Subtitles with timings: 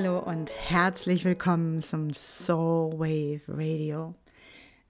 [0.00, 4.14] Hallo und herzlich willkommen zum Soul Wave Radio.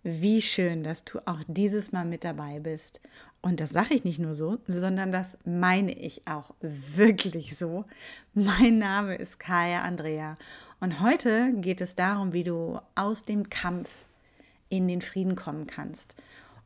[0.03, 3.01] Wie schön, dass du auch dieses Mal mit dabei bist.
[3.41, 7.87] Und das sage ich nicht nur so, sondern das meine ich auch wirklich so.
[8.35, 10.37] Mein Name ist Kaya Andrea
[10.79, 13.89] und heute geht es darum, wie du aus dem Kampf
[14.69, 16.17] in den Frieden kommen kannst.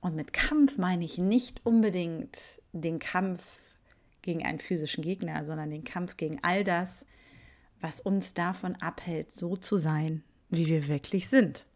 [0.01, 3.61] Und mit Kampf meine ich nicht unbedingt den Kampf
[4.23, 7.07] gegen einen physischen Gegner, sondern den Kampf gegen all das,
[7.83, 11.67] was uns davon abhält, so zu sein, wie wir wirklich sind.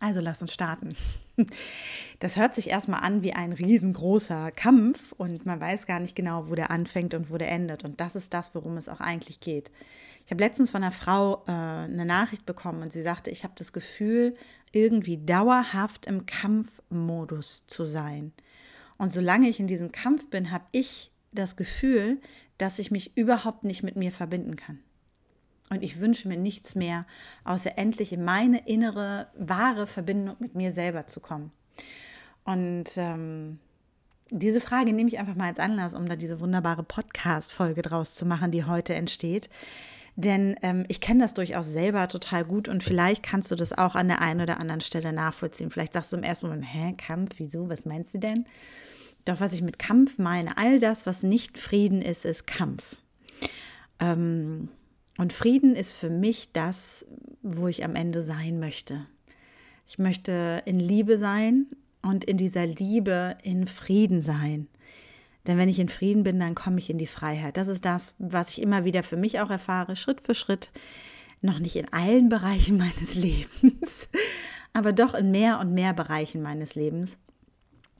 [0.00, 0.94] Also lass uns starten.
[2.20, 6.48] Das hört sich erstmal an wie ein riesengroßer Kampf und man weiß gar nicht genau,
[6.48, 7.84] wo der anfängt und wo der endet.
[7.84, 9.72] Und das ist das, worum es auch eigentlich geht.
[10.24, 13.54] Ich habe letztens von einer Frau äh, eine Nachricht bekommen und sie sagte, ich habe
[13.56, 14.36] das Gefühl,
[14.70, 18.32] irgendwie dauerhaft im Kampfmodus zu sein.
[18.96, 22.20] Und solange ich in diesem Kampf bin, habe ich das Gefühl,
[22.58, 24.78] dass ich mich überhaupt nicht mit mir verbinden kann.
[25.70, 27.06] Und ich wünsche mir nichts mehr,
[27.44, 31.52] außer endlich in meine innere, wahre Verbindung mit mir selber zu kommen.
[32.44, 33.58] Und ähm,
[34.30, 38.26] diese Frage nehme ich einfach mal als Anlass, um da diese wunderbare Podcast-Folge draus zu
[38.26, 39.48] machen, die heute entsteht.
[40.16, 43.94] Denn ähm, ich kenne das durchaus selber total gut und vielleicht kannst du das auch
[43.94, 45.70] an der einen oder anderen Stelle nachvollziehen.
[45.70, 48.46] Vielleicht sagst du im ersten Moment, hä, Kampf, wieso, was meinst du denn?
[49.24, 52.96] Doch was ich mit Kampf meine, all das, was nicht Frieden ist, ist Kampf.
[54.00, 54.68] Ähm,
[55.16, 57.06] und Frieden ist für mich das,
[57.42, 59.06] wo ich am Ende sein möchte.
[59.86, 61.66] Ich möchte in Liebe sein
[62.02, 64.68] und in dieser Liebe in Frieden sein.
[65.46, 67.56] Denn wenn ich in Frieden bin, dann komme ich in die Freiheit.
[67.56, 70.70] Das ist das, was ich immer wieder für mich auch erfahre, Schritt für Schritt.
[71.42, 74.08] Noch nicht in allen Bereichen meines Lebens,
[74.72, 77.16] aber doch in mehr und mehr Bereichen meines Lebens.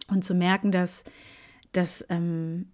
[0.09, 1.03] Und zu merken, dass,
[1.72, 2.66] dass ähm,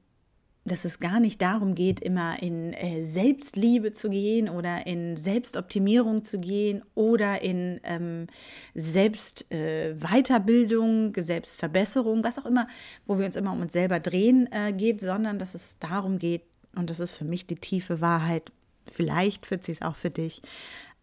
[0.65, 6.23] dass es gar nicht darum geht, immer in äh, Selbstliebe zu gehen oder in Selbstoptimierung
[6.23, 8.27] zu gehen oder in ähm,
[8.75, 12.69] Selbstweiterbildung, äh, Selbstverbesserung, was auch immer,
[13.07, 16.43] wo wir uns immer um uns selber drehen äh, geht, sondern dass es darum geht,
[16.77, 18.53] und das ist für mich die tiefe Wahrheit,
[18.93, 20.43] vielleicht wird sie es auch für dich,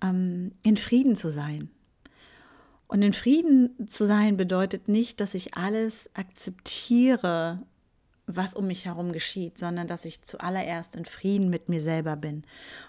[0.03, 1.71] ähm, in Frieden zu sein.
[2.87, 7.59] Und in Frieden zu sein bedeutet nicht, dass ich alles akzeptiere
[8.27, 12.43] was um mich herum geschieht, sondern dass ich zuallererst in Frieden mit mir selber bin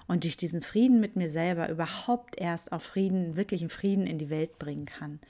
[0.09, 4.31] und durch diesen Frieden mit mir selber überhaupt erst auch Frieden, wirklichen Frieden in die
[4.31, 5.21] Welt bringen kann.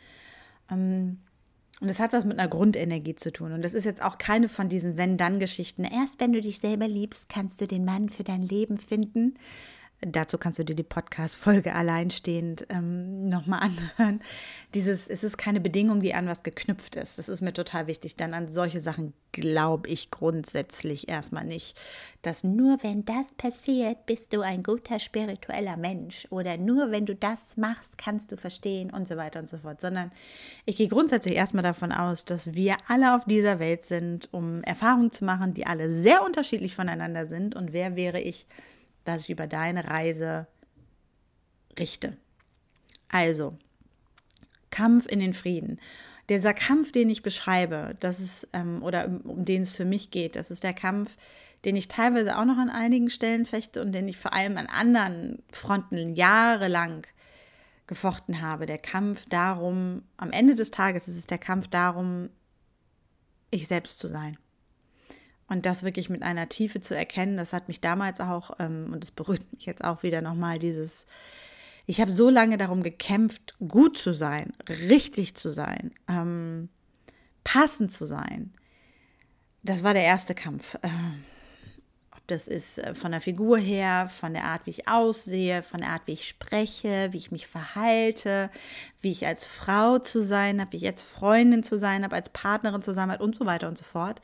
[0.71, 1.19] Ähm,
[1.81, 3.53] und das hat was mit einer Grundenergie zu tun.
[3.53, 5.85] Und das ist jetzt auch keine von diesen Wenn-Dann-Geschichten.
[5.85, 9.35] Erst wenn du dich selber liebst, kannst du den Mann für dein Leben finden.
[10.01, 14.21] Dazu kannst du dir die Podcast-Folge alleinstehend ähm, nochmal anhören.
[14.73, 17.19] Dieses, es ist keine Bedingung, die an was geknüpft ist.
[17.19, 18.15] Das ist mir total wichtig.
[18.15, 21.77] Dann an solche Sachen glaube ich grundsätzlich erstmal nicht.
[22.23, 26.29] Dass nur wenn das passiert, bist du ein guter spiritueller Mensch.
[26.31, 29.81] Oder nur wenn du das machst, kannst du verstehen und so weiter und so fort.
[29.81, 30.13] Sondern
[30.65, 35.11] ich gehe grundsätzlich erstmal davon aus, dass wir alle auf dieser Welt sind, um Erfahrungen
[35.11, 37.57] zu machen, die alle sehr unterschiedlich voneinander sind.
[37.57, 38.47] Und wer wäre ich?
[39.09, 40.47] Dass ich über deine Reise
[41.79, 42.17] richte.
[43.09, 43.57] Also,
[44.71, 45.81] Kampf in den Frieden.
[46.29, 50.11] Dieser Kampf, den ich beschreibe, das ist, ähm, oder um, um den es für mich
[50.11, 51.17] geht, das ist der Kampf,
[51.65, 54.67] den ich teilweise auch noch an einigen Stellen fechte und den ich vor allem an
[54.67, 57.07] anderen Fronten jahrelang
[57.87, 58.67] gefochten habe.
[58.67, 62.29] Der Kampf darum, am Ende des Tages ist es der Kampf darum,
[63.51, 64.37] ich selbst zu sein.
[65.49, 69.03] Und das wirklich mit einer Tiefe zu erkennen, das hat mich damals auch, ähm, und
[69.03, 71.07] das berührt mich jetzt auch wieder nochmal, dieses,
[71.87, 76.69] ich habe so lange darum gekämpft, gut zu sein, richtig zu sein, ähm,
[77.45, 78.53] passend zu sein.
[79.63, 80.77] Das war der erste Kampf.
[80.83, 81.25] Ähm,
[82.29, 85.91] das ist äh, von der Figur her, von der Art, wie ich aussehe, von der
[85.91, 88.51] Art, wie ich spreche, wie ich mich verhalte,
[89.01, 92.29] wie ich als Frau zu sein habe, wie ich als Freundin zu sein habe, als
[92.29, 94.21] Partnerin zu sein habe und so weiter und so fort.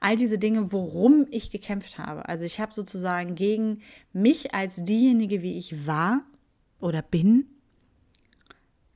[0.00, 2.28] All diese Dinge, worum ich gekämpft habe.
[2.28, 3.82] Also ich habe sozusagen gegen
[4.12, 6.22] mich als diejenige, wie ich war
[6.80, 7.46] oder bin,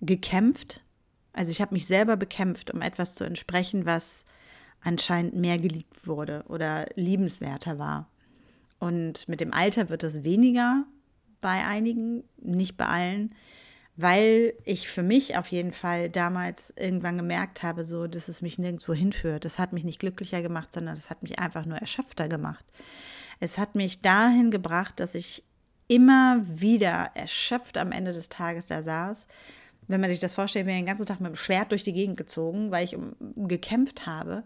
[0.00, 0.82] gekämpft.
[1.32, 4.24] Also ich habe mich selber bekämpft, um etwas zu entsprechen, was
[4.80, 8.08] anscheinend mehr geliebt wurde oder liebenswerter war.
[8.82, 10.82] Und mit dem Alter wird es weniger
[11.40, 13.32] bei einigen, nicht bei allen,
[13.94, 18.58] weil ich für mich auf jeden Fall damals irgendwann gemerkt habe, so, dass es mich
[18.58, 19.44] nirgendwo hinführt.
[19.44, 22.64] Das hat mich nicht glücklicher gemacht, sondern das hat mich einfach nur erschöpfter gemacht.
[23.38, 25.44] Es hat mich dahin gebracht, dass ich
[25.86, 29.28] immer wieder erschöpft am Ende des Tages da saß.
[29.86, 31.92] Wenn man sich das vorstellt, bin ich den ganzen Tag mit dem Schwert durch die
[31.92, 32.96] Gegend gezogen, weil ich
[33.36, 34.42] gekämpft habe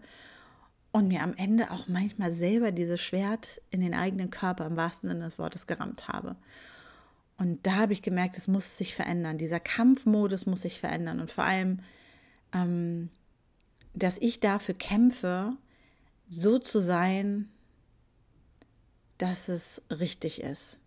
[0.97, 5.09] und mir am Ende auch manchmal selber dieses Schwert in den eigenen Körper im wahrsten
[5.09, 6.35] Sinne des Wortes gerammt habe.
[7.37, 9.37] Und da habe ich gemerkt, es muss sich verändern.
[9.37, 11.19] Dieser Kampfmodus muss sich verändern.
[11.19, 11.79] Und vor allem,
[12.51, 13.09] ähm,
[13.93, 15.53] dass ich dafür kämpfe,
[16.29, 17.49] so zu sein,
[19.19, 20.79] dass es richtig ist.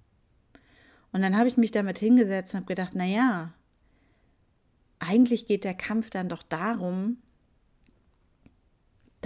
[1.12, 3.52] Und dann habe ich mich damit hingesetzt und habe gedacht, naja,
[4.98, 7.18] eigentlich geht der Kampf dann doch darum,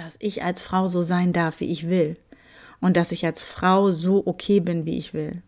[0.04, 2.18] dass ich als Frau so sein darf, wie ich will.
[2.80, 5.42] Und dass ich als Frau so okay bin, wie ich will.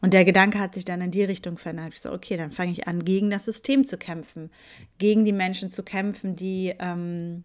[0.00, 1.94] Und der Gedanke hat sich dann in die Richtung verändert.
[1.94, 4.50] Ich so, okay, dann fange ich an, gegen das System zu kämpfen,
[4.98, 7.42] gegen die Menschen zu kämpfen, die ähm,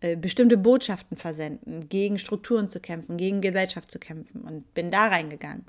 [0.00, 5.08] äh, bestimmte Botschaften versenden, gegen Strukturen zu kämpfen, gegen Gesellschaft zu kämpfen und bin da
[5.08, 5.66] reingegangen.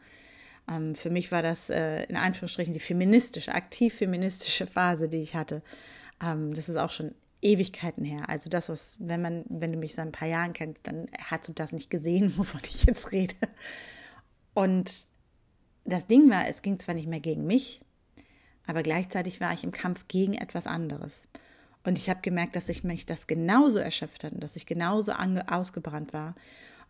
[0.72, 5.36] Ähm, für mich war das äh, in Anführungsstrichen die feministische, aktiv feministische Phase, die ich
[5.36, 5.62] hatte.
[6.24, 7.14] Ähm, das ist auch schon
[7.44, 8.30] Ewigkeiten her.
[8.30, 11.48] Also das, was, wenn man, wenn du mich seit ein paar Jahren kennst, dann hast
[11.48, 13.36] du das nicht gesehen, wovon ich jetzt rede.
[14.54, 15.08] Und
[15.86, 17.82] das Ding war, es ging zwar nicht mehr gegen mich,
[18.66, 21.28] aber gleichzeitig war ich im Kampf gegen etwas anderes.
[21.84, 25.12] Und ich habe gemerkt, dass ich mich das genauso erschöpft hat und dass ich genauso
[25.12, 26.36] ausgebrannt war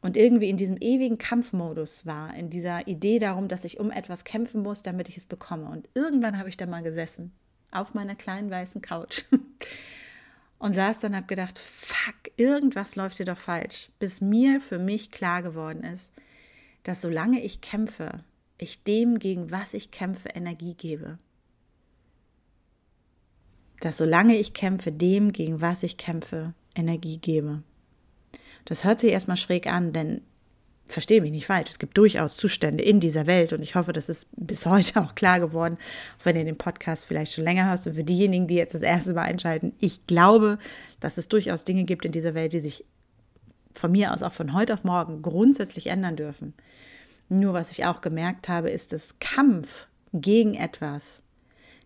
[0.04, 4.26] und irgendwie in diesem ewigen Kampfmodus war, in dieser Idee darum, dass ich um etwas
[4.26, 5.70] kämpfen muss, damit ich es bekomme.
[5.70, 7.32] Und irgendwann habe ich da mal gesessen,
[7.72, 9.24] auf meiner kleinen weißen Couch
[10.64, 14.80] und saß dann und habe gedacht, fuck, irgendwas läuft hier doch falsch, bis mir für
[14.80, 16.10] mich klar geworden ist,
[16.84, 18.24] dass solange ich kämpfe,
[18.58, 21.20] ich dem, gegen was ich kämpfe, Energie gebe.
[23.82, 27.62] Dass solange ich kämpfe, dem, gegen was ich kämpfe, Energie gebe.
[28.64, 30.22] Das hört sich erstmal schräg an, denn
[30.86, 34.10] verstehe mich nicht falsch, es gibt durchaus Zustände in dieser Welt und ich hoffe, das
[34.10, 35.78] ist bis heute auch klar geworden,
[36.20, 38.82] auch wenn ihr den Podcast vielleicht schon länger hörst und für diejenigen, die jetzt das
[38.82, 40.60] erste Mal einschalten, ich glaube,
[41.00, 42.86] dass es durchaus Dinge gibt in dieser Welt, die sich
[43.74, 46.54] von mir aus auch von heute auf morgen grundsätzlich ändern dürfen.
[47.30, 51.24] Nur was ich auch gemerkt habe, ist, dass Kampf gegen etwas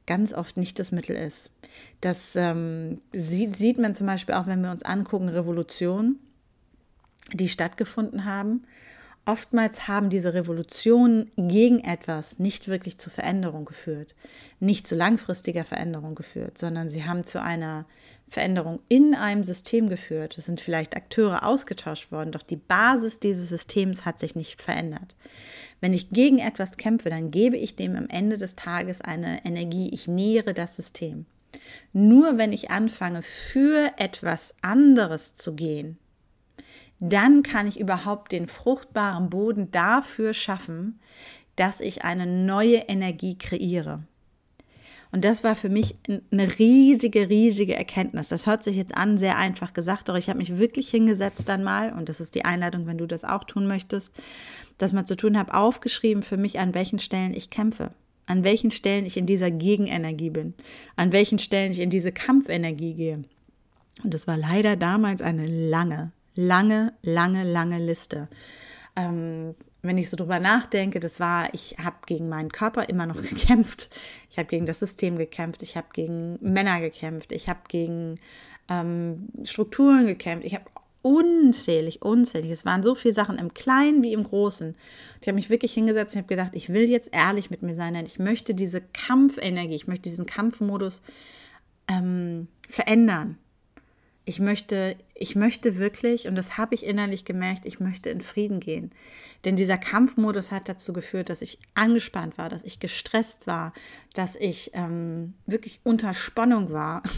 [0.05, 1.51] ganz oft nicht das Mittel ist.
[2.01, 6.17] Das ähm, sieht, sieht man zum Beispiel auch, wenn wir uns angucken, Revolution
[7.33, 8.63] die stattgefunden haben.
[9.25, 14.15] Oftmals haben diese Revolutionen gegen etwas nicht wirklich zu Veränderung geführt,
[14.61, 17.85] nicht zu langfristiger Veränderung geführt, sondern sie haben zu einer
[18.29, 20.37] Veränderung in einem System geführt.
[20.37, 25.15] Es sind vielleicht Akteure ausgetauscht worden, doch die Basis dieses Systems hat sich nicht verändert.
[25.81, 29.89] Wenn ich gegen etwas kämpfe, dann gebe ich dem am Ende des Tages eine Energie.
[29.93, 31.25] Ich nähere das System.
[31.93, 35.97] Nur wenn ich anfange, für etwas anderes zu gehen,
[36.99, 40.99] dann kann ich überhaupt den fruchtbaren Boden dafür schaffen,
[41.55, 44.03] dass ich eine neue Energie kreiere.
[45.11, 45.95] Und das war für mich
[46.31, 48.27] eine riesige, riesige Erkenntnis.
[48.27, 51.63] Das hört sich jetzt an, sehr einfach gesagt, doch ich habe mich wirklich hingesetzt dann
[51.63, 54.13] mal, und das ist die Einladung, wenn du das auch tun möchtest,
[54.77, 57.91] dass man zu tun habe, aufgeschrieben für mich, an welchen Stellen ich kämpfe,
[58.25, 60.53] an welchen Stellen ich in dieser Gegenenergie bin,
[60.97, 63.23] an welchen Stellen ich in diese Kampfenergie gehe.
[64.03, 68.29] Und das war leider damals eine lange, lange, lange, lange Liste.
[68.95, 73.21] Ähm, wenn ich so drüber nachdenke, das war, ich habe gegen meinen Körper immer noch
[73.21, 73.89] gekämpft.
[74.29, 75.63] Ich habe gegen das System gekämpft.
[75.63, 77.31] Ich habe gegen Männer gekämpft.
[77.31, 78.15] Ich habe gegen
[78.69, 80.45] ähm, Strukturen gekämpft.
[80.45, 80.65] Ich habe
[81.01, 82.51] unzählig, unzählig.
[82.51, 84.75] Es waren so viele Sachen im Kleinen wie im Großen.
[85.21, 87.93] Ich habe mich wirklich hingesetzt und habe gedacht, ich will jetzt ehrlich mit mir sein,
[87.93, 91.01] denn ich möchte diese Kampfenergie, ich möchte diesen Kampfmodus
[91.87, 93.37] ähm, verändern
[94.27, 98.59] ich möchte, ich möchte wirklich, und das habe ich innerlich gemerkt, ich möchte in Frieden
[98.59, 98.91] gehen.
[99.45, 103.71] Denn dieser Kampfmodus hat dazu geführt, dass ich angespannt war, dass ich gestresst war,
[104.13, 107.01] dass ich ähm, wirklich unter Spannung war.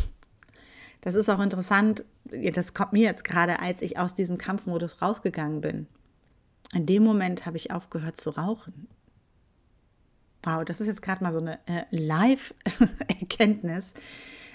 [1.02, 5.62] Das ist auch interessant, das kommt mir jetzt gerade, als ich aus diesem Kampfmodus rausgegangen
[5.62, 5.88] bin.
[6.74, 8.90] In dem Moment habe ich aufgehört zu rauchen.
[10.44, 13.94] Wow, das ist jetzt gerade mal so eine äh, Live-Erkenntnis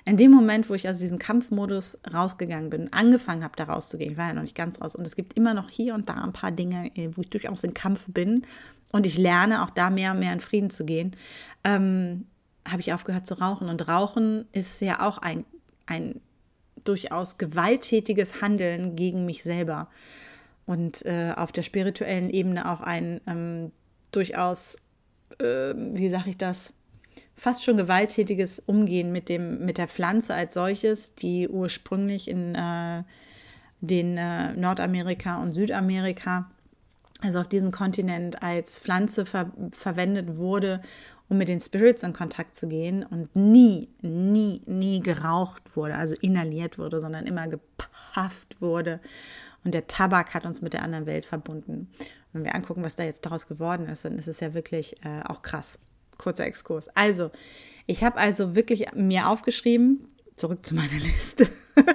[0.06, 4.18] in dem Moment, wo ich aus diesem Kampfmodus rausgegangen bin, angefangen habe, da rauszugehen, ich
[4.18, 4.94] war ja noch nicht ganz raus.
[4.94, 7.64] Und es gibt immer noch hier und da ein paar Dinge, äh, wo ich durchaus
[7.64, 8.46] in Kampf bin.
[8.92, 11.16] Und ich lerne auch da mehr und mehr in Frieden zu gehen.
[11.64, 12.26] Ähm,
[12.68, 13.68] habe ich aufgehört zu rauchen.
[13.68, 15.46] Und Rauchen ist ja auch ein,
[15.86, 16.20] ein
[16.84, 19.88] durchaus gewalttätiges Handeln gegen mich selber.
[20.66, 23.72] Und äh, auf der spirituellen Ebene auch ein ähm,
[24.12, 24.76] durchaus,
[25.40, 26.73] äh, wie sage ich das,
[27.36, 33.02] fast schon gewalttätiges Umgehen mit, dem, mit der Pflanze als solches, die ursprünglich in äh,
[33.80, 36.50] den äh, Nordamerika und Südamerika,
[37.20, 40.80] also auf diesem Kontinent, als Pflanze ver verwendet wurde,
[41.28, 46.14] um mit den Spirits in Kontakt zu gehen und nie, nie, nie geraucht wurde, also
[46.20, 49.00] inhaliert wurde, sondern immer gepafft wurde.
[49.64, 51.88] Und der Tabak hat uns mit der anderen Welt verbunden.
[52.32, 55.22] Wenn wir angucken, was da jetzt daraus geworden ist, dann ist es ja wirklich äh,
[55.24, 55.78] auch krass.
[56.24, 56.88] Kurzer Exkurs.
[56.94, 57.30] Also,
[57.86, 61.48] ich habe also wirklich mir aufgeschrieben, zurück zu meiner Liste,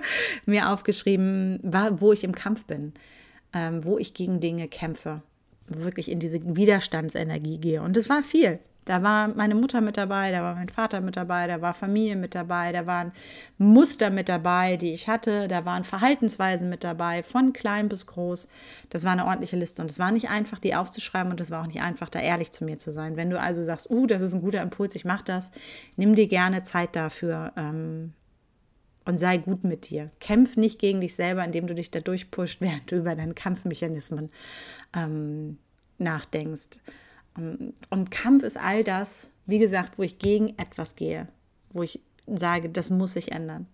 [0.46, 2.94] mir aufgeschrieben, wo ich im Kampf bin,
[3.54, 5.24] ähm, wo ich gegen Dinge kämpfe,
[5.68, 7.82] wirklich in diese Widerstandsenergie gehe.
[7.82, 8.60] Und es war viel.
[8.86, 12.16] Da war meine Mutter mit dabei, da war mein Vater mit dabei, da war Familie
[12.16, 13.12] mit dabei, da waren
[13.58, 18.48] Muster mit dabei, die ich hatte, da waren Verhaltensweisen mit dabei, von klein bis groß.
[18.90, 21.62] Das war eine ordentliche Liste und es war nicht einfach, die aufzuschreiben und es war
[21.62, 23.16] auch nicht einfach, da ehrlich zu mir zu sein.
[23.16, 25.52] Wenn du also sagst, uh, das ist ein guter Impuls, ich mache das,
[25.96, 27.52] nimm dir gerne Zeit dafür.
[27.58, 28.14] Ähm,
[29.06, 30.12] und sei gut mit dir.
[30.20, 34.30] Kämpf nicht gegen dich selber, indem du dich da durchpusht, während du über deine Kampfmechanismen
[34.96, 35.58] ähm,
[35.98, 36.80] nachdenkst.
[37.40, 41.28] Ähm, und Kampf ist all das, wie gesagt, wo ich gegen etwas gehe,
[41.72, 43.68] wo ich sage, das muss sich ändern.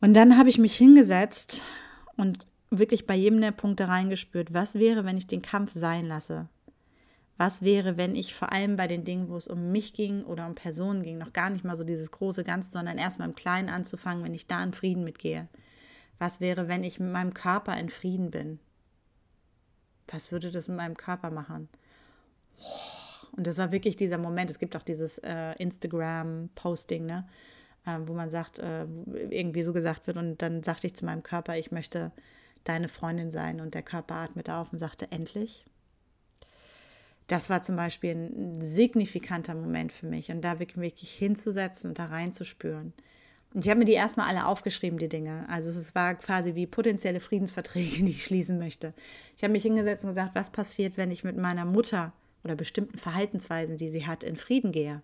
[0.00, 1.62] Und dann habe ich mich hingesetzt
[2.16, 6.48] und wirklich bei jedem der Punkte reingespürt, was wäre, wenn ich den Kampf sein lasse?
[7.36, 10.46] Was wäre, wenn ich vor allem bei den Dingen, wo es um mich ging oder
[10.46, 13.68] um Personen ging, noch gar nicht mal so dieses große Ganze, sondern erstmal im Kleinen
[13.68, 15.48] anzufangen, wenn ich da in Frieden mitgehe?
[16.18, 18.60] Was wäre, wenn ich mit meinem Körper in Frieden bin?
[20.06, 21.68] Was würde das mit meinem Körper machen?
[23.36, 24.50] Und das war wirklich dieser Moment.
[24.50, 27.26] Es gibt auch dieses äh, Instagram-Posting, ne?
[27.86, 28.86] Äh, wo man sagt, äh,
[29.30, 30.16] irgendwie so gesagt wird.
[30.16, 32.12] Und dann sagte ich zu meinem Körper, ich möchte
[32.64, 33.60] deine Freundin sein.
[33.60, 35.64] Und der Körper atmete auf und sagte, endlich.
[37.26, 40.30] Das war zum Beispiel ein signifikanter Moment für mich.
[40.30, 42.92] Und da wirklich hinzusetzen und da reinzuspüren.
[43.54, 45.46] Und ich habe mir die erstmal alle aufgeschrieben, die Dinge.
[45.48, 48.94] Also es war quasi wie potenzielle Friedensverträge, die ich schließen möchte.
[49.36, 52.12] Ich habe mich hingesetzt und gesagt, was passiert, wenn ich mit meiner Mutter
[52.44, 55.02] oder bestimmten Verhaltensweisen, die sie hat, in Frieden gehe.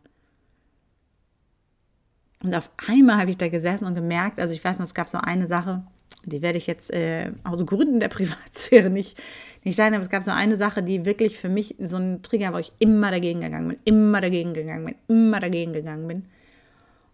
[2.42, 5.10] Und auf einmal habe ich da gesessen und gemerkt, also ich weiß noch, es gab
[5.10, 5.82] so eine Sache,
[6.24, 9.20] die werde ich jetzt äh, aus Gründen der Privatsphäre nicht,
[9.64, 12.52] nicht teilen, aber es gab so eine Sache, die wirklich für mich so ein Trigger,
[12.54, 16.24] wo ich immer dagegen gegangen bin, immer dagegen gegangen bin, immer dagegen gegangen bin.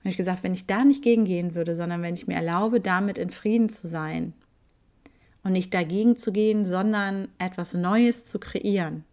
[0.05, 3.19] Und ich gesagt, wenn ich da nicht gegengehen würde, sondern wenn ich mir erlaube, damit
[3.19, 4.33] in Frieden zu sein
[5.43, 9.05] und nicht dagegen zu gehen, sondern etwas Neues zu kreieren,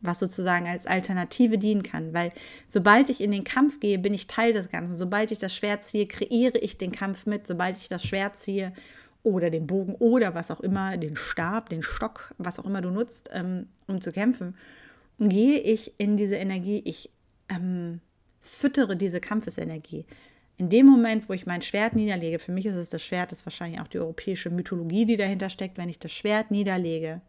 [0.00, 2.14] was sozusagen als Alternative dienen kann.
[2.14, 2.30] Weil
[2.68, 4.96] sobald ich in den Kampf gehe, bin ich Teil des Ganzen.
[4.96, 7.46] Sobald ich das Schwert ziehe, kreiere ich den Kampf mit.
[7.46, 8.72] Sobald ich das Schwert ziehe
[9.22, 12.90] oder den Bogen oder was auch immer, den Stab, den Stock, was auch immer du
[12.90, 14.56] nutzt, ähm, um zu kämpfen,
[15.18, 16.82] gehe ich in diese Energie.
[16.84, 17.10] Ich
[17.50, 18.00] ähm,
[18.40, 20.06] füttere diese Kampfesenergie.
[20.56, 23.46] In dem Moment, wo ich mein Schwert niederlege, für mich ist es das Schwert, ist
[23.46, 27.22] wahrscheinlich auch die europäische Mythologie, die dahinter steckt, wenn ich das Schwert niederlege,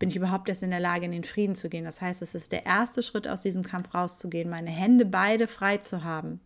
[0.00, 1.84] bin ich überhaupt erst in der Lage, in den Frieden zu gehen.
[1.84, 5.76] Das heißt, es ist der erste Schritt, aus diesem Kampf rauszugehen, meine Hände beide frei
[5.76, 6.40] zu haben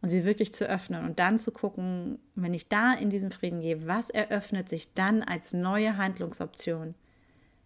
[0.00, 3.60] und sie wirklich zu öffnen und dann zu gucken, wenn ich da in diesen Frieden
[3.60, 6.94] gehe, was eröffnet sich dann als neue Handlungsoption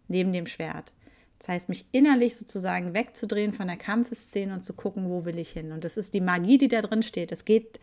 [0.09, 0.95] neben dem Schwert.
[1.38, 5.50] Das heißt, mich innerlich sozusagen wegzudrehen von der Kampfeszene und zu gucken, wo will ich
[5.50, 5.71] hin.
[5.71, 7.30] Und das ist die Magie, die da drin steht.
[7.30, 7.78] Es geht,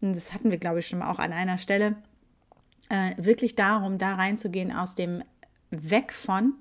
[0.00, 1.94] das hatten wir, glaube ich, schon mal auch an einer Stelle,
[2.88, 5.22] äh, wirklich darum, da reinzugehen aus dem
[5.72, 6.54] weg von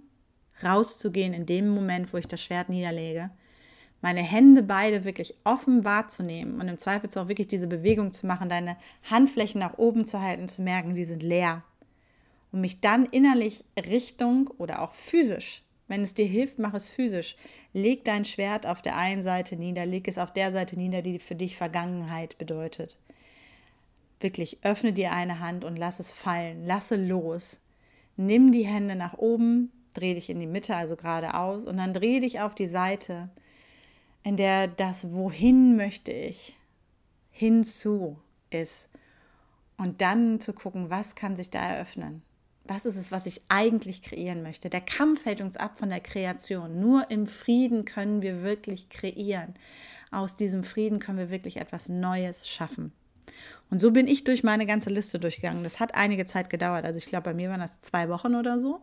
[0.63, 3.32] rauszugehen in dem Moment, wo ich das Schwert niederlege,
[4.01, 8.50] meine Hände beide wirklich offen wahrzunehmen und im Zweifel auch wirklich diese Bewegung zu machen,
[8.50, 8.77] deine
[9.10, 11.63] Handflächen nach oben zu halten, zu merken, die sind leer.
[12.51, 17.36] Und mich dann innerlich Richtung oder auch physisch, wenn es dir hilft, mach es physisch.
[17.74, 21.20] Leg dein Schwert auf der einen Seite nieder, leg es auf der Seite nieder, die
[21.20, 22.98] für dich Vergangenheit bedeutet.
[24.20, 27.60] Wirklich öffne dir eine Hand und lass es fallen, lasse los.
[28.25, 32.20] Nimm die Hände nach oben, dreh dich in die Mitte, also geradeaus, und dann dreh
[32.20, 33.30] dich auf die Seite,
[34.24, 36.56] in der das Wohin möchte ich
[37.32, 38.20] hinzu
[38.51, 38.88] ist.
[39.78, 42.22] Und dann zu gucken, was kann sich da eröffnen.
[42.66, 44.70] Was ist es, was ich eigentlich kreieren möchte?
[44.70, 46.80] Der Kampf hält uns ab von der Kreation.
[46.80, 49.56] Nur im Frieden können wir wirklich kreieren.
[50.12, 52.94] Aus diesem Frieden können wir wirklich etwas Neues schaffen.
[53.70, 55.63] Und so bin ich durch meine ganze Liste durchgegangen.
[55.63, 56.86] Das hat einige Zeit gedauert.
[56.86, 58.82] Also ich glaube, bei mir waren das zwei Wochen oder so.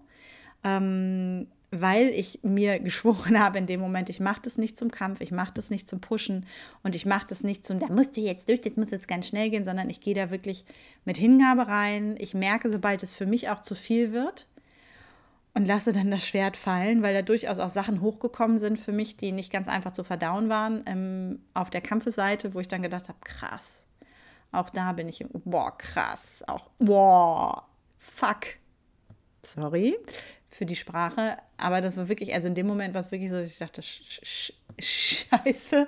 [0.65, 5.21] Ähm, weil ich mir geschworen habe in dem Moment, ich mache das nicht zum Kampf,
[5.21, 6.47] ich mache das nicht zum Pushen
[6.83, 9.29] und ich mache das nicht zum, da musst du jetzt durch, das muss jetzt ganz
[9.29, 10.65] schnell gehen, sondern ich gehe da wirklich
[11.05, 12.17] mit Hingabe rein.
[12.19, 14.47] Ich merke, sobald es für mich auch zu viel wird
[15.55, 19.17] und lasse dann das Schwert fallen, weil da durchaus auch Sachen hochgekommen sind für mich,
[19.17, 23.09] die nicht ganz einfach zu verdauen waren ähm, auf der Kampfeseite, wo ich dann gedacht
[23.09, 23.83] habe, krass,
[24.53, 27.67] auch da bin ich, boah, krass, auch, boah,
[27.99, 28.47] fuck.
[29.43, 29.97] Sorry
[30.49, 33.39] für die Sprache, aber das war wirklich, also in dem Moment war es wirklich so,
[33.39, 35.87] dass ich dachte, sch sch scheiße.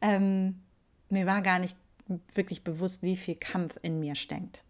[0.00, 0.60] Ähm,
[1.08, 1.76] mir war gar nicht
[2.34, 4.62] wirklich bewusst, wie viel Kampf in mir steckt.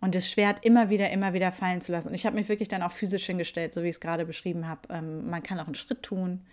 [0.00, 2.08] Und das Schwert immer wieder, immer wieder fallen zu lassen.
[2.08, 4.68] Und ich habe mich wirklich dann auch physisch hingestellt, so wie ich es gerade beschrieben
[4.68, 4.82] habe.
[4.90, 6.44] Ähm, man kann auch einen Schritt tun.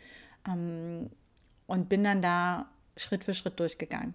[0.48, 1.10] Ähm,
[1.66, 4.14] und bin dann da Schritt für Schritt durchgegangen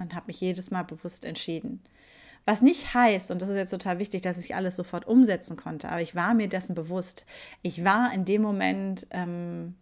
[0.00, 1.80] und habe mich jedes Mal bewusst entschieden.
[2.46, 5.90] Was nicht heißt, und das ist jetzt total wichtig, dass ich alles sofort umsetzen konnte,
[5.90, 7.26] aber ich war mir dessen bewusst.
[7.62, 9.74] Ich war in dem Moment ähm,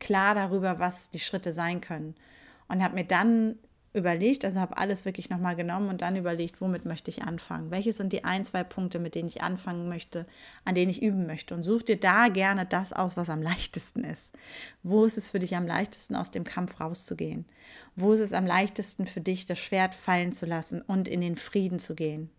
[0.00, 2.14] klar darüber, was die Schritte sein können
[2.68, 3.56] und habe mir dann
[3.94, 7.70] überlegt, also habe alles wirklich nochmal genommen und dann überlegt, womit möchte ich anfangen?
[7.70, 10.26] Welche sind die ein, zwei Punkte, mit denen ich anfangen möchte,
[10.64, 11.54] an denen ich üben möchte?
[11.54, 14.32] Und such dir da gerne das aus, was am leichtesten ist.
[14.82, 17.46] Wo ist es für dich am leichtesten, aus dem Kampf rauszugehen?
[17.94, 21.36] Wo ist es am leichtesten für dich, das Schwert fallen zu lassen und in den
[21.36, 22.30] Frieden zu gehen?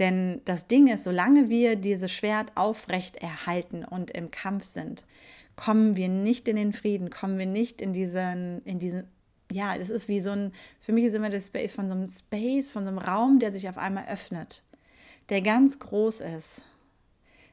[0.00, 5.06] Denn das Ding ist, solange wir dieses Schwert aufrecht erhalten und im Kampf sind,
[5.54, 9.06] kommen wir nicht in den Frieden, kommen wir nicht in diesen, in diesen
[9.52, 12.08] ja, das ist wie so ein, für mich ist immer das Space von so einem
[12.08, 14.62] Space, von so einem Raum, der sich auf einmal öffnet,
[15.28, 16.62] der ganz groß ist.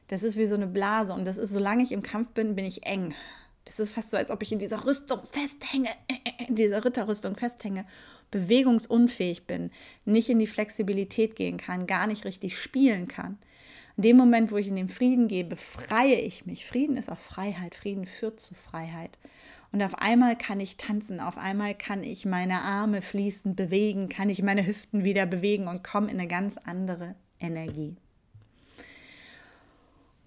[0.08, 2.64] Das ist wie so eine Blase und das ist, solange ich im Kampf bin, bin
[2.64, 3.14] ich eng.
[3.64, 5.88] Das ist fast so, als ob ich in dieser Rüstung festhänge,
[6.48, 7.86] in dieser Ritterrüstung festhänge,
[8.30, 9.70] bewegungsunfähig bin,
[10.04, 13.38] nicht in die Flexibilität gehen kann, gar nicht richtig spielen kann.
[13.96, 16.66] In dem Moment, wo ich in den Frieden gehe, befreie ich mich.
[16.66, 17.74] Frieden ist auch Freiheit.
[17.74, 19.18] Frieden führt zu Freiheit.
[19.72, 24.28] Und auf einmal kann ich tanzen, auf einmal kann ich meine Arme fließend bewegen, kann
[24.28, 27.96] ich meine Hüften wieder bewegen und komme in eine ganz andere Energie.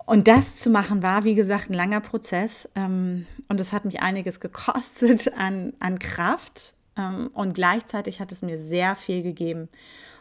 [0.05, 2.69] Und das zu machen war, wie gesagt, ein langer Prozess.
[2.75, 6.75] Ähm, und es hat mich einiges gekostet an, an Kraft.
[6.95, 9.67] Ähm, und gleichzeitig hat es mir sehr viel gegeben.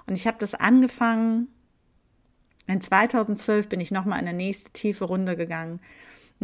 [0.07, 1.49] Und ich habe das angefangen.
[2.67, 5.81] In 2012 bin ich nochmal in eine nächste tiefe Runde gegangen.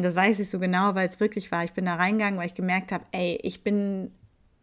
[0.00, 1.62] Und das weiß ich so genau, weil es wirklich war.
[1.62, 4.10] Ich bin da reingegangen, weil ich gemerkt habe, ey, ich bin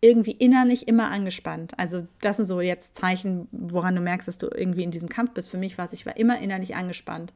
[0.01, 1.77] irgendwie innerlich immer angespannt.
[1.77, 5.35] Also das sind so jetzt Zeichen, woran du merkst, dass du irgendwie in diesem Kampf
[5.35, 5.49] bist.
[5.49, 7.35] Für mich war es, ich war immer innerlich angespannt.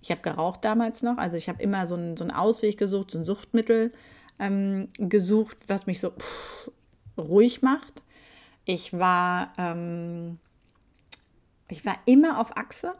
[0.00, 3.10] Ich habe geraucht damals noch, also ich habe immer so einen, so einen Ausweg gesucht,
[3.10, 3.92] so ein Suchtmittel
[4.38, 6.70] ähm, gesucht, was mich so pff,
[7.18, 8.02] ruhig macht.
[8.64, 10.38] Ich war, ähm,
[11.68, 12.94] ich war immer auf Achse.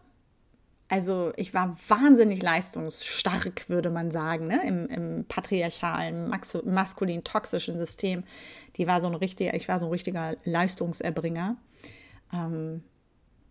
[0.92, 4.60] Also ich war wahnsinnig leistungsstark, würde man sagen, ne?
[4.66, 6.30] Im, im patriarchalen,
[6.66, 8.24] maskulin toxischen System.
[8.76, 11.56] Die war so ein richtiger, ich war so ein richtiger Leistungserbringer.
[12.34, 12.82] Ähm,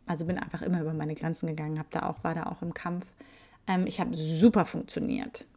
[0.06, 2.75] also bin einfach immer über meine Grenzen gegangen, habe da auch, war da auch im
[2.75, 3.08] Kampf.
[3.65, 5.47] Ähm, ich habe super funktioniert.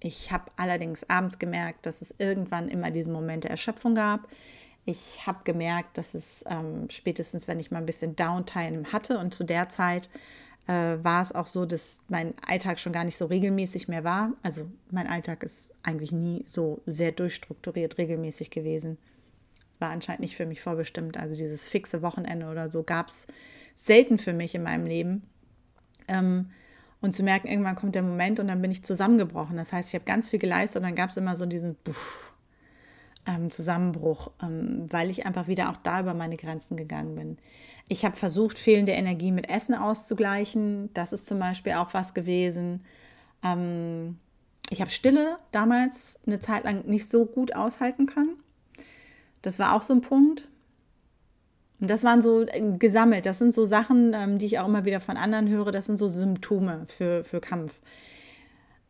[0.00, 4.28] Ich habe allerdings abends gemerkt, dass es irgendwann immer diesen Moment der Erschöpfung gab.
[4.86, 9.34] Ich habe gemerkt, dass es ähm, spätestens, wenn ich mal ein bisschen Downtime hatte und
[9.34, 10.08] zu der Zeit
[10.66, 14.32] äh, war es auch so, dass mein Alltag schon gar nicht so regelmäßig mehr war.
[14.42, 18.98] Also mein Alltag ist eigentlich nie so sehr durchstrukturiert regelmäßig gewesen.
[19.78, 21.16] War anscheinend nicht für mich vorbestimmt.
[21.18, 23.26] Also dieses fixe Wochenende oder so gab es
[23.74, 25.22] selten für mich in meinem Leben.
[26.08, 26.50] Ähm,
[27.00, 29.58] und zu merken, irgendwann kommt der Moment und dann bin ich zusammengebrochen.
[29.58, 32.32] Das heißt, ich habe ganz viel geleistet und dann gab es immer so diesen Puff,
[33.26, 37.38] ähm, Zusammenbruch, ähm, weil ich einfach wieder auch da über meine Grenzen gegangen bin.
[37.88, 40.92] Ich habe versucht, fehlende Energie mit Essen auszugleichen.
[40.94, 42.84] Das ist zum Beispiel auch was gewesen.
[43.42, 44.18] Ähm,
[44.70, 48.36] ich habe Stille damals eine Zeit lang nicht so gut aushalten können.
[49.42, 50.48] Das war auch so ein Punkt.
[51.80, 53.26] Und das waren so äh, gesammelt.
[53.26, 55.70] Das sind so Sachen, ähm, die ich auch immer wieder von anderen höre.
[55.70, 57.80] Das sind so Symptome für, für Kampf.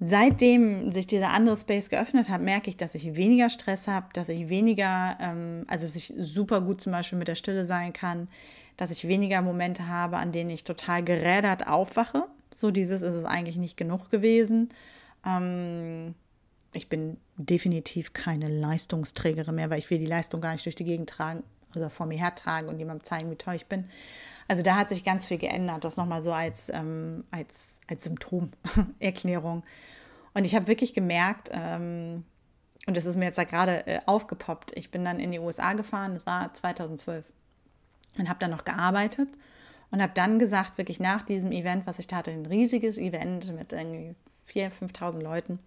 [0.01, 4.29] Seitdem sich dieser andere Space geöffnet hat, merke ich, dass ich weniger Stress habe, dass
[4.29, 8.29] ich weniger, ähm, also dass ich super gut zum Beispiel mit der Stille sein kann,
[8.77, 12.25] dass ich weniger Momente habe, an denen ich total gerädert aufwache.
[12.55, 14.71] So dieses ist es eigentlich nicht genug gewesen.
[15.25, 16.15] Ähm,
[16.73, 20.85] ich bin definitiv keine Leistungsträgerin mehr, weil ich will die Leistung gar nicht durch die
[20.85, 21.43] Gegend tragen
[21.75, 23.89] oder vor mir hertragen und jemandem zeigen, wie toll ich bin.
[24.49, 25.85] Also da hat sich ganz viel geändert.
[25.85, 29.63] Das nochmal so als, ähm, als, als Symptomerklärung.
[30.37, 32.25] Und ich habe wirklich gemerkt, ähm,
[32.89, 36.15] und das ist mir jetzt gerade äh, aufgepoppt, ich bin dann in die USA gefahren,
[36.15, 37.25] das war 2012
[38.19, 39.29] und habe dann noch gearbeitet
[39.91, 43.55] und habe dann gesagt, wirklich nach diesem Event, was ich da hatte, ein riesiges Event
[43.55, 44.15] mit irgendwie
[44.53, 45.59] 4.000, 5.000 Leuten,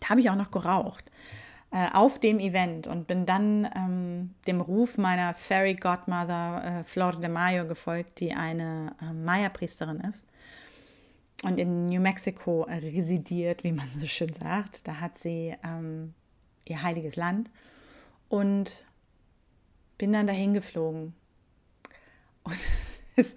[0.00, 1.10] da habe ich auch noch geraucht
[1.72, 7.16] äh, auf dem Event und bin dann ähm, dem Ruf meiner Fairy Godmother äh, Flor
[7.16, 10.24] de Mayo gefolgt, die eine äh, Maya-Priesterin ist
[11.44, 14.86] und in New Mexico residiert, wie man so schön sagt.
[14.86, 16.14] Da hat sie ähm,
[16.66, 17.50] ihr heiliges Land
[18.28, 18.84] und
[19.98, 21.14] bin dann dahin geflogen
[22.50, 22.58] und,
[23.16, 23.34] es,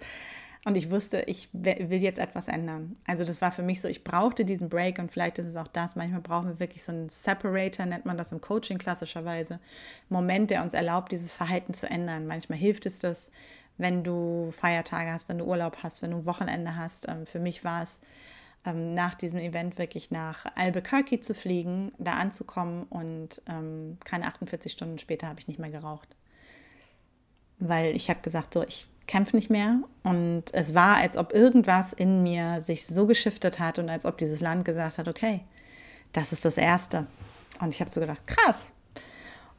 [0.64, 2.96] und ich wusste, ich will jetzt etwas ändern.
[3.06, 5.68] Also das war für mich so, ich brauchte diesen Break und vielleicht ist es auch
[5.68, 5.94] das.
[5.94, 9.60] Manchmal brauchen wir wirklich so einen Separator, nennt man das im Coaching klassischerweise.
[10.08, 12.26] Moment, der uns erlaubt, dieses Verhalten zu ändern.
[12.26, 13.30] Manchmal hilft es das,
[13.76, 17.08] wenn du Feiertage hast, wenn du Urlaub hast, wenn du ein Wochenende hast.
[17.08, 18.00] Ähm, für mich war es
[18.64, 24.72] ähm, nach diesem Event wirklich nach Albuquerque zu fliegen, da anzukommen und ähm, keine 48
[24.72, 26.16] Stunden später habe ich nicht mehr geraucht.
[27.58, 29.80] Weil ich habe gesagt, so, ich kämpfe nicht mehr.
[30.02, 34.18] Und es war, als ob irgendwas in mir sich so geschiftet hat und als ob
[34.18, 35.40] dieses Land gesagt hat, okay,
[36.12, 37.06] das ist das Erste.
[37.60, 38.72] Und ich habe so gedacht, krass.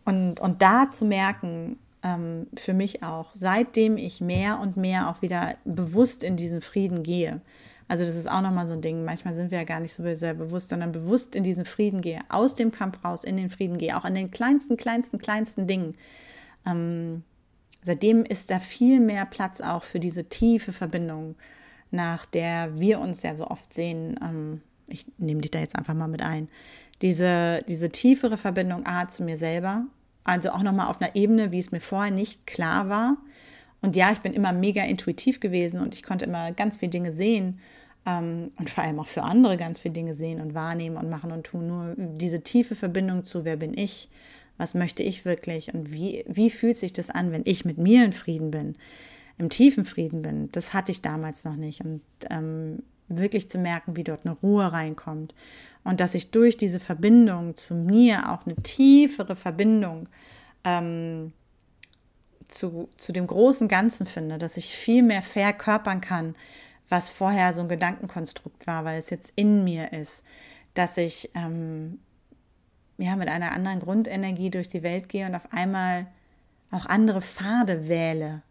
[0.06, 5.22] Und, und da zu merken, ähm, für mich auch, seitdem ich mehr und mehr auch
[5.22, 7.42] wieder bewusst in diesen Frieden gehe,
[7.88, 9.06] also das ist auch nochmal so ein Ding.
[9.06, 12.20] Manchmal sind wir ja gar nicht so sehr bewusst, sondern bewusst in diesen Frieden gehe,
[12.30, 15.96] aus dem Kampf raus, in den Frieden gehe, auch an den kleinsten, kleinsten, kleinsten Dingen.
[16.66, 17.24] Ähm,
[17.86, 21.36] seitdem ist da viel mehr Platz auch für diese tiefe Verbindung,
[21.92, 24.20] nach der wir uns ja so oft sehen.
[24.22, 26.50] Ähm, ich nehme dich da jetzt einfach mal mit ein.
[27.02, 29.86] Diese, diese tiefere Verbindung A zu mir selber,
[30.24, 33.18] also auch nochmal auf einer Ebene, wie es mir vorher nicht klar war.
[33.82, 37.14] Und ja, ich bin immer mega intuitiv gewesen und ich konnte immer ganz viele Dinge
[37.14, 37.60] sehen
[38.06, 41.32] ähm, und vor allem auch für andere ganz viele Dinge sehen und wahrnehmen und machen
[41.32, 41.68] und tun.
[41.68, 44.10] Nur diese tiefe Verbindung zu, wer bin ich,
[44.58, 45.74] was möchte ich wirklich?
[45.74, 48.78] Und wie, wie fühlt sich das an, wenn ich mit mir in Frieden bin,
[49.38, 51.82] im tiefen Frieden bin, das hatte ich damals noch nicht.
[51.82, 55.36] Und ähm, wirklich zu merken, wie dort eine Ruhe reinkommt.
[55.84, 60.10] Und dass ich durch diese Verbindung zu mir auch eine tiefere Verbindung
[60.64, 61.32] ähm,
[62.48, 66.36] zu, zu dem großen Ganzen finde, dass ich viel mehr verkörpern kann,
[66.90, 70.24] was vorher so ein Gedankenkonstrukt war, weil es jetzt in mir ist,
[70.74, 72.00] dass ich ähm,
[72.98, 76.08] ja, mit einer anderen Grundenergie durch die Welt gehe und auf einmal
[76.72, 78.42] auch andere Pfade wähle.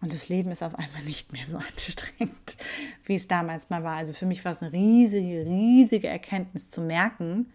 [0.00, 2.56] Und das Leben ist auf einmal nicht mehr so anstrengend,
[3.04, 3.96] wie es damals mal war.
[3.96, 7.46] Also für mich war es eine riesige, riesige Erkenntnis zu merken,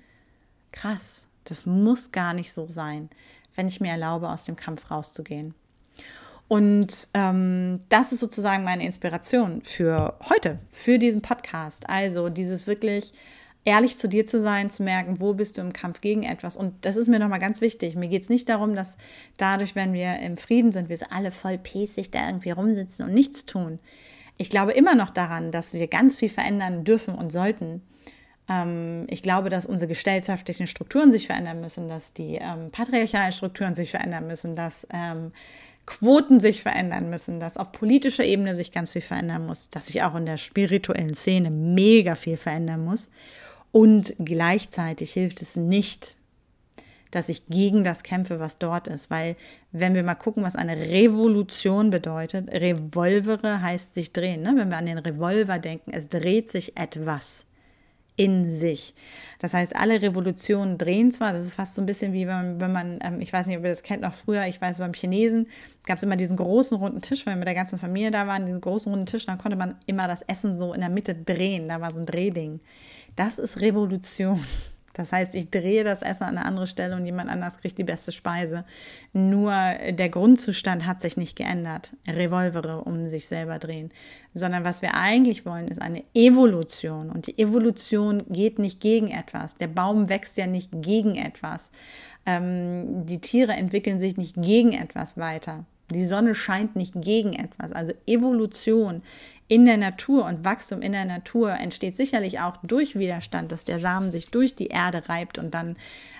[0.72, 3.10] krass, das muss gar nicht so sein,
[3.56, 5.54] wenn ich mir erlaube, aus dem Kampf rauszugehen.
[6.48, 11.90] Und ähm, das ist sozusagen meine Inspiration für heute, für diesen Podcast.
[11.90, 13.12] Also dieses wirklich
[13.68, 16.56] ehrlich zu dir zu sein, zu merken, wo bist du im Kampf gegen etwas.
[16.56, 17.98] Und das ist mir nochmal ganz wichtig.
[17.98, 18.96] Mir geht es nicht darum, dass
[19.36, 23.14] dadurch, wenn wir im Frieden sind, wir so alle voll pässig da irgendwie rumsitzen und
[23.14, 23.80] nichts tun.
[24.38, 27.82] Ich glaube immer noch daran, dass wir ganz viel verändern dürfen und sollten.
[28.48, 33.76] Ähm, ich glaube, dass unsere gesellschaftlichen Strukturen sich verändern müssen, dass die ähm, patriarchalen Strukturen
[33.76, 35.34] sich verändern müssen, dass ähm,
[35.86, 40.04] Quoten sich verändern müssen, dass auf politischer Ebene sich ganz viel verändern muss, dass sich
[40.04, 43.10] auch in der spirituellen Szene mega viel verändern muss.
[43.78, 46.18] Und gleichzeitig hilft es nicht,
[47.12, 49.12] dass ich gegen das kämpfe, was dort ist.
[49.12, 49.36] Weil
[49.72, 54.42] wenn wir mal gucken, was eine Revolution bedeutet, Revolvere heißt sich drehen.
[54.42, 54.56] Ne?
[54.56, 57.46] Wenn wir an den Revolver denken, es dreht sich etwas
[58.16, 58.96] in sich.
[59.38, 62.60] Das heißt, alle Revolutionen drehen zwar, das ist fast so ein bisschen wie wenn man,
[62.60, 64.94] wenn man ähm, ich weiß nicht, ob ihr das kennt noch früher, ich weiß, beim
[64.94, 65.46] Chinesen
[65.86, 68.48] gab es immer diesen großen runden Tisch, wenn wir mit der ganzen Familie da waren,
[68.48, 71.70] diesen großen runden Tisch, dann konnte man immer das Essen so in der Mitte drehen,
[71.70, 72.60] da war so ein Drehding.
[73.18, 74.40] Das ist Revolution.
[74.94, 77.84] Das heißt, ich drehe das Essen an eine andere Stelle und jemand anders kriegt die
[77.84, 78.64] beste Speise.
[79.12, 81.94] Nur der Grundzustand hat sich nicht geändert.
[82.08, 83.92] Revolvere um sich selber drehen.
[84.34, 87.10] Sondern was wir eigentlich wollen, ist eine Evolution.
[87.10, 89.56] Und die Evolution geht nicht gegen etwas.
[89.56, 91.72] Der Baum wächst ja nicht gegen etwas.
[92.26, 95.66] Ähm, die Tiere entwickeln sich nicht gegen etwas weiter.
[95.90, 97.72] Die Sonne scheint nicht gegen etwas.
[97.72, 99.02] Also Evolution
[99.48, 103.80] in der Natur und Wachstum in der Natur entsteht sicherlich auch durch Widerstand, dass der
[103.80, 105.78] Samen sich durch die Erde reibt und dann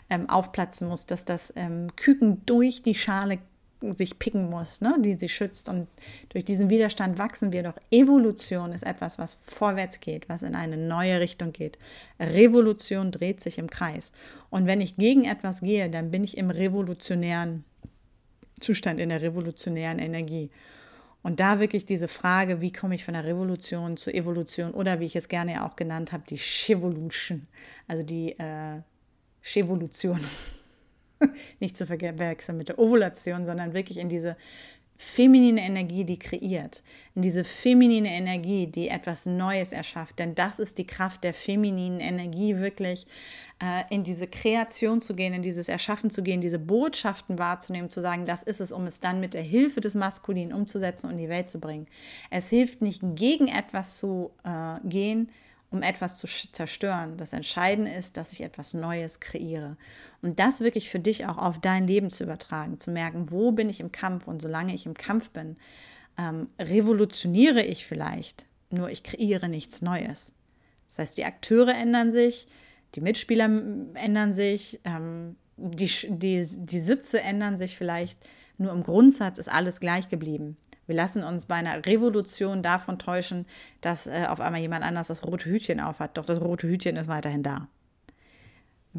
[0.10, 3.40] ähm, aufplatzen muss, dass das ähm, Küken durch die Schale
[3.96, 5.70] sich picken muss, ne, die sie schützt.
[5.70, 5.88] Und
[6.30, 7.76] durch diesen Widerstand wachsen wir doch.
[7.92, 11.78] Evolution ist etwas, was vorwärts geht, was in eine neue Richtung geht.
[12.20, 14.12] Revolution dreht sich im Kreis.
[14.50, 17.66] Und wenn ich gegen etwas gehe, dann bin ich im revolutionären
[18.60, 20.50] Zustand, in der revolutionären Energie.
[21.28, 25.06] Und da wirklich diese Frage, wie komme ich von der Revolution zur Evolution oder wie
[25.08, 27.48] ich es gerne auch genannt habe, die Chevolution,
[27.86, 28.80] also die äh,
[29.42, 30.22] Chevolution,
[31.60, 34.38] nicht zu verwechseln mit der Ovulation, sondern wirklich in diese
[34.98, 36.82] feminine Energie, die kreiert,
[37.14, 40.18] in diese feminine Energie, die etwas Neues erschafft.
[40.20, 43.06] Denn das ist die Kraft der femininen Energie, wirklich
[43.62, 48.02] äh, in diese Kreation zu gehen, in dieses Erschaffen zu gehen, diese Botschaften wahrzunehmen, zu
[48.02, 51.20] sagen, das ist es, um es dann mit der Hilfe des Maskulinen umzusetzen und in
[51.20, 51.88] die Welt zu bringen.
[52.32, 55.30] Es hilft nicht, gegen etwas zu äh, gehen,
[55.70, 57.18] um etwas zu zerstören.
[57.18, 59.78] Das Entscheidende ist, dass ich etwas Neues kreiere.
[60.22, 63.70] Und das wirklich für dich auch auf dein Leben zu übertragen, zu merken, wo bin
[63.70, 65.56] ich im Kampf und solange ich im Kampf bin,
[66.18, 70.34] ähm, revolutioniere ich vielleicht, nur ich kreiere nichts Neues.
[70.88, 72.48] Das heißt, die Akteure ändern sich,
[72.96, 73.46] die Mitspieler
[73.94, 78.18] ändern sich, ähm, die, die, die Sitze ändern sich vielleicht,
[78.58, 80.58] nur im Grundsatz ist alles gleich geblieben.
[80.88, 83.46] Wir lassen uns bei einer Revolution davon täuschen,
[83.82, 86.18] dass äh, auf einmal jemand anders das rote Hütchen aufhat.
[86.18, 87.68] Doch das rote Hütchen ist weiterhin da.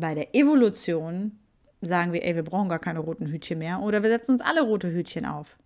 [0.00, 1.38] Bei der Evolution
[1.80, 4.62] sagen wir, ey, wir brauchen gar keine roten Hütchen mehr oder wir setzen uns alle
[4.62, 5.56] rote Hütchen auf.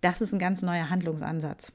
[0.00, 1.72] Das ist ein ganz neuer Handlungsansatz.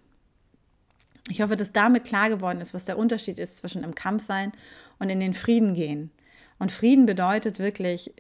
[1.30, 4.52] Ich hoffe, dass damit klar geworden ist, was der Unterschied ist zwischen im Kampf sein
[5.00, 6.12] und in den Frieden gehen.
[6.60, 8.14] Und Frieden bedeutet wirklich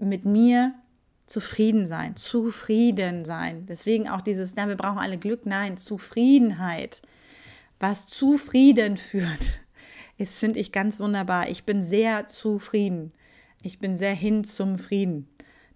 [0.00, 0.74] mit mir
[1.26, 3.66] zufrieden sein, zufrieden sein.
[3.66, 7.02] Deswegen auch dieses, na, wir brauchen alle Glück, nein, Zufriedenheit.
[7.78, 9.60] Was zufrieden führt,
[10.18, 11.48] ist, finde ich, ganz wunderbar.
[11.48, 13.12] Ich bin sehr zufrieden.
[13.62, 15.28] Ich bin sehr hin zum Frieden.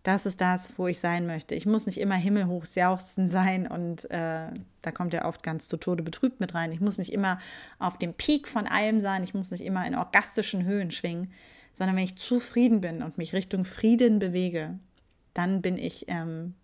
[0.02, 1.54] Das ist das, wo ich sein möchte.
[1.54, 4.48] Ich muss nicht immer himmelhoch jauchzen sein und äh,
[4.82, 6.72] da kommt er oft ganz zu Tode betrübt mit rein.
[6.72, 7.38] Ich muss nicht immer
[7.78, 9.22] auf dem Peak von allem sein.
[9.22, 11.32] Ich muss nicht immer in orgastischen Höhen schwingen,
[11.72, 14.78] sondern wenn ich zufrieden bin und mich Richtung Frieden bewege,
[15.34, 16.54] dann bin ich ähm,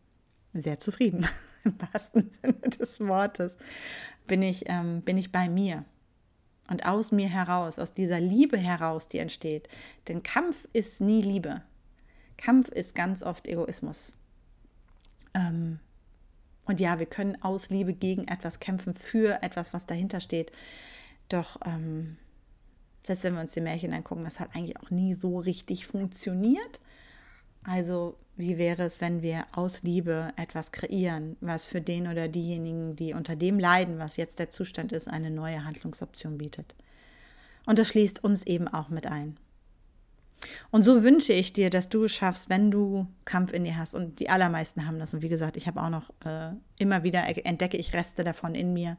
[0.53, 1.25] sehr zufrieden.
[1.65, 3.55] Im wahrsten Sinne des Wortes
[4.27, 5.85] bin ich, ähm, bin ich bei mir.
[6.69, 9.69] Und aus mir heraus, aus dieser Liebe heraus, die entsteht.
[10.07, 11.63] Denn Kampf ist nie Liebe.
[12.37, 14.13] Kampf ist ganz oft Egoismus.
[15.35, 15.81] Ähm,
[16.67, 20.53] und ja, wir können aus Liebe gegen etwas kämpfen, für etwas, was dahinter steht.
[21.31, 22.19] Doch ähm,
[23.09, 26.81] selbst wenn wir uns die Märchen angucken, das hat eigentlich auch nie so richtig funktioniert.
[27.63, 32.95] Also wie wäre es, wenn wir aus Liebe etwas kreieren, was für den oder diejenigen,
[32.95, 36.77] die unter dem leiden, was jetzt der Zustand ist, eine neue Handlungsoption bietet.
[37.67, 39.37] Und das schließt uns eben auch mit ein.
[40.71, 43.95] Und so wünsche ich dir, dass du es schaffst, wenn du Kampf in dir hast.
[43.95, 45.13] Und die allermeisten haben das.
[45.13, 48.73] Und wie gesagt, ich habe auch noch äh, immer wieder entdecke ich Reste davon in
[48.73, 48.97] mir,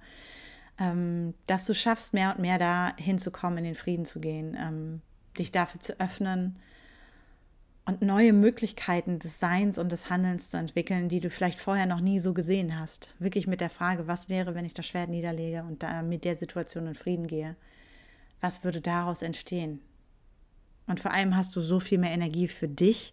[0.80, 5.02] ähm, dass du schaffst, mehr und mehr da hinzukommen, in den Frieden zu gehen, ähm,
[5.38, 6.58] dich dafür zu öffnen,
[7.90, 12.02] und neue Möglichkeiten des Seins und des Handelns zu entwickeln, die du vielleicht vorher noch
[12.02, 13.16] nie so gesehen hast.
[13.18, 16.36] Wirklich mit der Frage, was wäre, wenn ich das Schwert niederlege und da mit der
[16.36, 17.56] Situation in Frieden gehe?
[18.42, 19.82] Was würde daraus entstehen?
[20.86, 23.12] Und vor allem hast du so viel mehr Energie für dich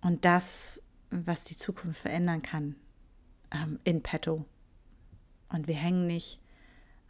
[0.00, 2.74] und das, was die Zukunft verändern kann,
[3.52, 4.44] ähm, in petto.
[5.50, 6.40] Und wir hängen nicht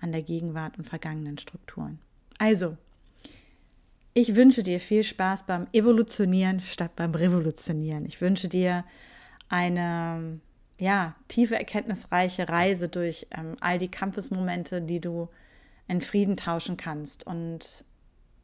[0.03, 1.99] an der Gegenwart und vergangenen Strukturen.
[2.37, 2.77] Also,
[4.15, 8.07] ich wünsche dir viel Spaß beim Evolutionieren statt beim Revolutionieren.
[8.07, 8.85] Ich wünsche dir
[9.49, 10.41] eine
[10.79, 15.29] ja, tiefe, erkenntnisreiche Reise durch ähm, all die Kampfesmomente, die du
[15.89, 17.27] in Frieden tauschen kannst.
[17.27, 17.85] Und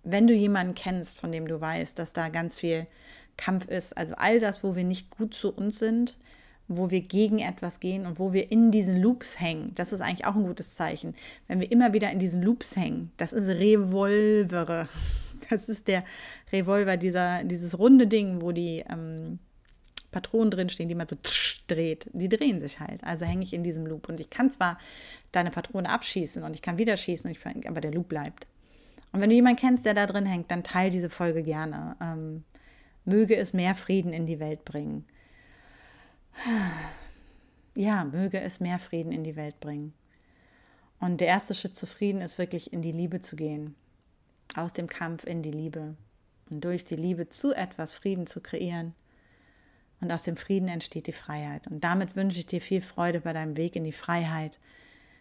[0.02, 2.86] wenn du jemanden kennst, von dem du weißt, dass da ganz viel
[3.36, 6.18] Kampf ist, also all das, wo wir nicht gut zu uns sind,
[6.66, 9.72] wo wir gegen etwas gehen und wo wir in diesen Loops hängen.
[9.74, 11.14] Das ist eigentlich auch ein gutes Zeichen.
[11.46, 14.88] Wenn wir immer wieder in diesen Loops hängen, das ist Revolvere.
[15.50, 16.04] Das ist der
[16.52, 19.38] Revolver, dieser, dieses runde Ding, wo die ähm,
[20.10, 21.16] Patronen drinstehen, die man so
[21.66, 22.08] dreht.
[22.12, 23.02] Die drehen sich halt.
[23.04, 24.08] Also hänge ich in diesem Loop.
[24.08, 24.78] Und ich kann zwar
[25.32, 28.46] deine Patrone abschießen und ich kann wieder schießen, ich, aber der Loop bleibt.
[29.12, 31.96] Und wenn du jemanden kennst, der da drin hängt, dann teile diese Folge gerne.
[32.00, 32.44] Ähm,
[33.04, 35.04] möge es mehr Frieden in die Welt bringen.
[37.74, 39.92] Ja, möge es mehr Frieden in die Welt bringen.
[41.00, 43.74] Und der erste Schritt zu Frieden ist wirklich in die Liebe zu gehen
[44.56, 45.96] aus dem Kampf in die Liebe
[46.50, 48.94] und durch die Liebe zu etwas Frieden zu kreieren.
[50.00, 51.66] Und aus dem Frieden entsteht die Freiheit.
[51.66, 54.58] Und damit wünsche ich dir viel Freude bei deinem Weg in die Freiheit,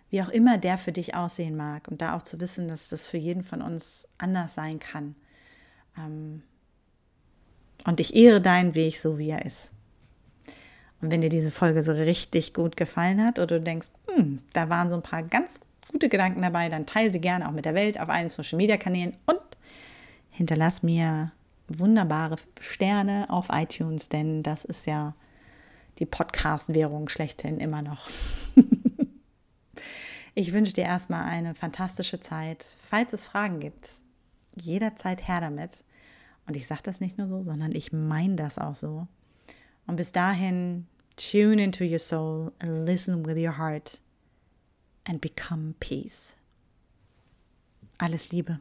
[0.10, 1.88] wie auch immer der für dich aussehen mag.
[1.88, 5.16] Und da auch zu wissen, dass das für jeden von uns anders sein kann.
[5.98, 6.44] Ähm,
[7.86, 9.70] und ich ehre deinen Weg so, wie er ist.
[11.02, 14.70] Und wenn dir diese Folge so richtig gut gefallen hat oder du denkst, hm, da
[14.70, 15.60] waren so ein paar ganz
[15.91, 18.78] gute Gedanken dabei, dann teile sie gerne auch mit der Welt auf allen Social Media
[18.78, 19.39] Kanälen und
[20.30, 21.32] hinterlass mir
[21.67, 25.15] wunderbare Sterne auf iTunes, denn das ist ja
[26.00, 28.10] die Podcast-Währung schlechthin immer noch.
[30.36, 32.65] ich wünsche dir erstmal eine fantastische Zeit.
[32.89, 33.89] Falls es Fragen gibt,
[34.56, 35.84] jederzeit her damit.
[36.48, 39.08] Und ich sage das nicht nur so, sondern ich meine das auch so.
[39.86, 44.02] Und bis dahin, tune into your soul and listen with your heart
[45.06, 46.36] and become peace.
[48.00, 48.60] Alles Liebe.